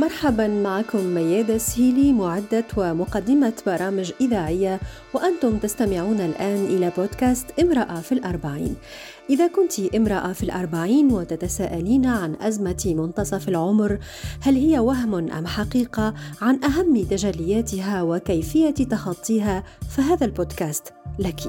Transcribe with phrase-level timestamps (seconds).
[0.00, 4.80] مرحبا معكم ميادة سهيلي معدة ومقدمة برامج إذاعية
[5.14, 8.76] وأنتم تستمعون الآن إلى بودكاست امرأة في الأربعين.
[9.30, 13.98] إذا كنت امرأة في الأربعين وتتساءلين عن أزمة منتصف العمر
[14.40, 21.40] هل هي وهم أم حقيقة عن أهم تجلياتها وكيفية تخطيها فهذا البودكاست لكِ.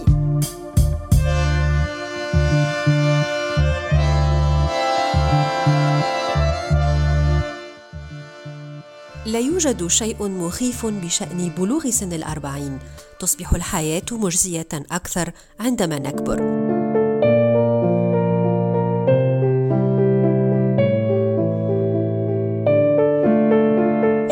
[9.25, 12.79] لا يوجد شيء مخيف بشأن بلوغ سن الأربعين.
[13.19, 16.41] تصبح الحياة مجزية أكثر عندما نكبر.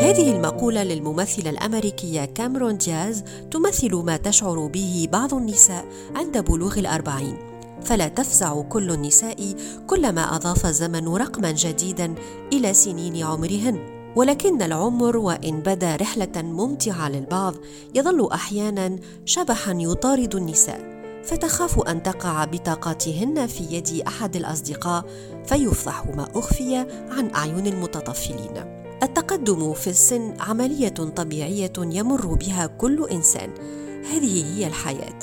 [0.00, 5.84] هذه المقولة للممثلة الأمريكية كاميرون دياز تمثل ما تشعر به بعض النساء
[6.16, 7.36] عند بلوغ الأربعين.
[7.84, 9.54] فلا تفزع كل النساء
[9.86, 12.14] كلما أضاف الزمن رقما جديدا
[12.52, 13.99] إلى سنين عمرهن.
[14.16, 17.54] ولكن العمر وإن بدا رحلة ممتعة للبعض
[17.94, 20.90] يظل أحيانا شبحا يطارد النساء
[21.24, 25.04] فتخاف أن تقع بطاقاتهن في يد أحد الأصدقاء
[25.46, 26.76] فيفضح ما أخفي
[27.10, 28.80] عن أعين المتطفلين.
[29.02, 33.50] التقدم في السن عملية طبيعية يمر بها كل إنسان.
[34.12, 35.18] هذه هي الحياة.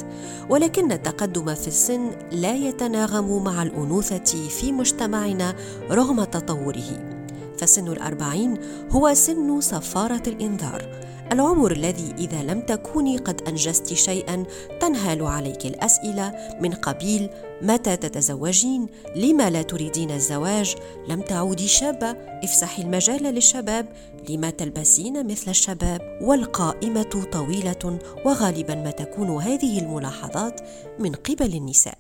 [0.50, 5.56] ولكن التقدم في السن لا يتناغم مع الأنوثة في مجتمعنا
[5.92, 7.17] رغم تطوره.
[7.58, 8.58] فسن الأربعين
[8.92, 14.44] هو سن صفارة الإنذار العمر الذي إذا لم تكوني قد أنجزت شيئا
[14.82, 17.30] تنهال عليك الأسئلة من قبيل
[17.62, 20.76] متى تتزوجين؟ لما لا تريدين الزواج؟
[21.10, 23.86] لم تعودي شابة؟ افسحي المجال للشباب
[24.30, 30.62] لما تلبسين مثل الشباب؟ والقائمة طويلة وغالبا ما تكون هذه الملاحظات
[31.00, 31.98] من قبل النساء.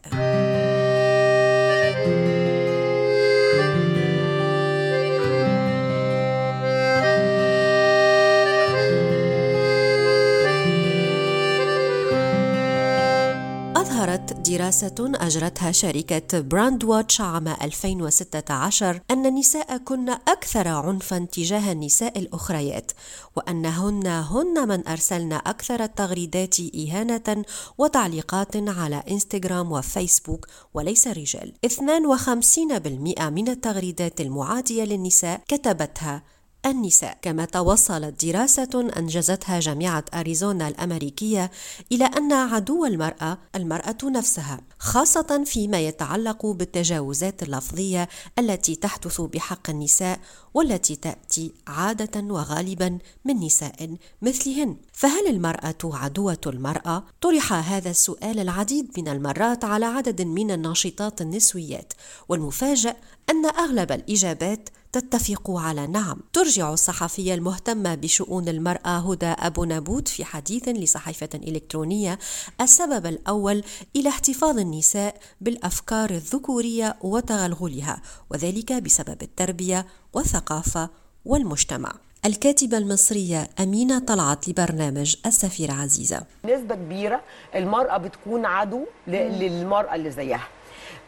[13.77, 22.91] أظهرت دراسة أجرتها شركة Brandwatch عام 2016 أن النساء كن أكثر عنفا تجاه النساء الأخريات
[23.35, 27.43] وأنهن هن من أرسلن أكثر التغريدات إهانة
[27.77, 36.23] وتعليقات على إنستغرام وفيسبوك وليس الرجال 52% من التغريدات المعادية للنساء كتبتها
[36.65, 41.51] النساء كما توصلت دراسة أنجزتها جامعة أريزونا الأمريكية
[41.91, 48.09] إلى أن عدو المرأة المرأة نفسها خاصة فيما يتعلق بالتجاوزات اللفظية
[48.39, 50.19] التي تحدث بحق النساء
[50.53, 58.91] والتي تأتي عادة وغالبا من نساء مثلهن فهل المرأة عدوة المرأة؟ طرح هذا السؤال العديد
[58.97, 61.93] من المرات على عدد من الناشطات النسويات
[62.29, 62.95] والمفاجأ
[63.29, 66.19] أن أغلب الإجابات تتفق على نعم.
[66.33, 72.19] ترجع الصحفية المهتمة بشؤون المرأة هدى أبو نابوت في حديث لصحيفة إلكترونية
[72.61, 73.63] السبب الأول
[73.95, 80.89] إلى احتفاظ النساء بالأفكار الذكورية وتغلغلها وذلك بسبب التربية والثقافة
[81.25, 81.93] والمجتمع.
[82.25, 86.23] الكاتبة المصرية أمينة طلعت لبرنامج السفيرة عزيزة.
[86.45, 87.21] نسبة كبيرة
[87.55, 90.47] المرأة بتكون عدو للمرأة اللي زيها.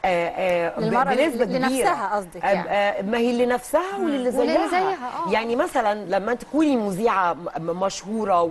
[0.05, 0.29] آه،
[0.77, 1.57] آه، بنسبة كبيرة.
[1.59, 2.69] لنفسها قصدك يعني.
[2.69, 5.31] آه، ما هي لنفسها وللي زيها, زيها آه.
[5.31, 8.41] يعني مثلا لما تكوني مذيعة مشهورة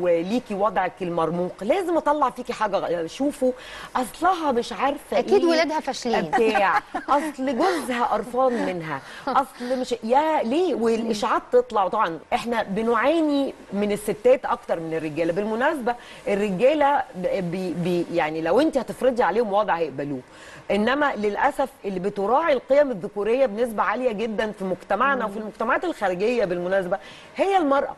[0.00, 3.52] وليكي وضعك المرموق لازم أطلع فيكي حاجة شوفوا
[3.96, 6.30] أصلها مش عارفة أكيد إيه ولادها فاشلين.
[6.30, 6.78] بتاع.
[7.08, 9.00] أصل جوزها قرفان منها.
[9.28, 11.88] أصل مش يا ليه؟ والإشاعات تطلع.
[11.88, 15.32] طبعا إحنا بنعاني من الستات أكتر من الرجالة.
[15.32, 15.94] بالمناسبة
[16.28, 17.02] الرجالة
[17.40, 20.20] بي بي يعني لو أنت هتفرضي عليهم وضع هيقبلوه.
[20.70, 26.98] إنما للأسف اللي بتراعي القيم الذكورية بنسبة عالية جدا في مجتمعنا وفي المجتمعات الخارجية بالمناسبة
[27.36, 27.96] هي المرأة.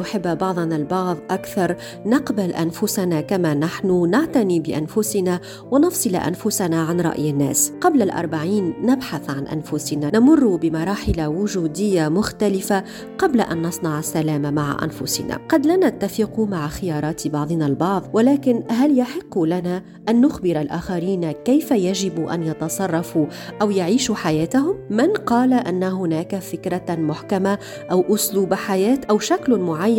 [0.00, 1.76] نحب بعضنا البعض أكثر
[2.06, 7.72] نقبل أنفسنا كما نحن نعتني بأنفسنا ونفصل أنفسنا عن رأي الناس.
[7.80, 10.10] قبل الأربعين نبحث عن أنفسنا.
[10.14, 12.84] نمر بمراحل وجودية مختلفة
[13.18, 15.38] قبل أن نصنع السلام مع أنفسنا.
[15.48, 21.70] قد لا نتفق مع خيارات بعضنا البعض ولكن هل يحق لنا أن نخبر الآخرين كيف
[21.70, 23.26] يجب أن يتصرفوا
[23.62, 27.58] أو يعيشوا حياتهم؟ من قال أن هناك فكرة محكمة
[27.90, 29.89] أو أسلوب حياة أو شكل معين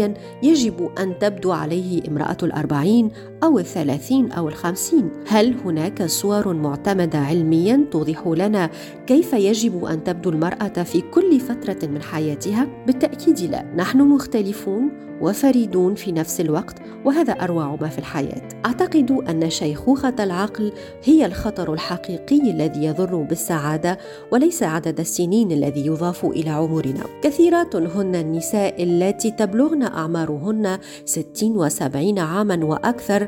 [0.44, 3.12] يجب أن تبدو عليه امرأة الأربعين
[3.44, 5.10] أو الثلاثين أو الخمسين.
[5.28, 8.70] هل هناك صور معتمدة علميا توضح لنا
[9.08, 13.66] كيف يجب أن تبدو المرأة في كل فترة من حياتها؟ بالتأكيد لا.
[13.76, 14.92] نحن مختلفون
[15.22, 18.42] وفريدون في نفس الوقت وهذا أروع ما في الحياة.
[18.66, 20.72] أعتقد أن شيخوخة العقل
[21.04, 23.98] هي الخطر الحقيقي الذي يضر بالسعادة
[24.32, 27.04] وليس عدد السنين الذي يضاف إلى عمرنا.
[27.22, 33.28] كثيرات هن النساء اللاتي تبلغن أعمارهن ستين وسبعين عاما وأكثر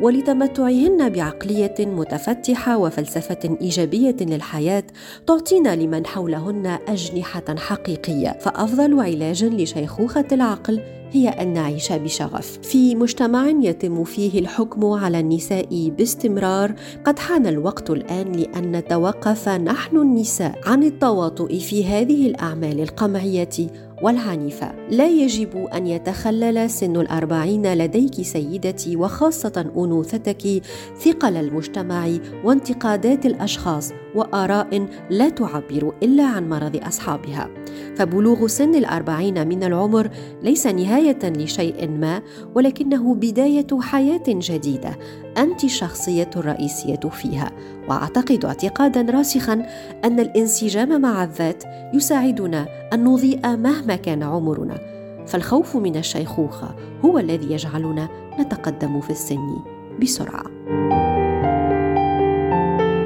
[0.00, 4.84] ولتمتعهن بعقلية متفتحة وفلسفة إيجابية للحياة
[5.26, 8.36] تعطينا لمن حولهن أجنحة حقيقية.
[8.40, 10.80] فأفضل علاج لشيخوخة العقل
[11.12, 12.58] هي أن نعيش بشغف.
[12.62, 16.74] في مجتمع يتم فيه الحكم على النساء باستمرار
[17.04, 23.70] قد حان الوقت الآن لأن نتوقف نحن النساء عن التواطؤ في هذه الأعمال القمعية
[24.04, 30.62] والعنيفة لا يجب أن يتخلل سن الأربعين لديك سيدتي وخاصة أنوثتك
[30.96, 32.08] ثقل المجتمع
[32.44, 37.50] وانتقادات الأشخاص وآراء لا تعبر إلا عن مرض أصحابها.
[37.96, 40.10] فبلوغ سن الأربعين من العمر
[40.42, 42.22] ليس نهاية لشيء ما
[42.54, 44.98] ولكنه بداية حياة جديدة.
[45.38, 47.50] أنت الشخصية الرئيسية فيها
[47.88, 49.66] وأعتقد اعتقادا راسخا
[50.04, 51.64] أن الانسجام مع الذات
[51.94, 54.78] يساعدنا أن نضيء مهما كان عمرنا.
[55.26, 58.08] فالخوف من الشيخوخة هو الذي يجعلنا
[58.40, 59.56] نتقدم في السن
[60.02, 60.53] بسرعة.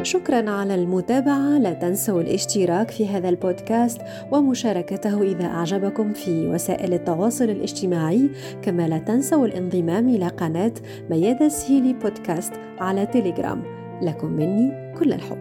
[0.08, 1.58] شكرا على المتابعة.
[1.58, 4.00] لا تنسوا الاشتراك في هذا البودكاست
[4.32, 8.30] ومشاركته إذا أعجبكم في وسائل التواصل الاجتماعي.
[8.62, 10.72] كما لا تنسوا الانضمام إلى قناة
[11.10, 13.62] ميادة سهيلي بودكاست على تيليجرام.
[14.02, 15.38] لكم مني كل الحب.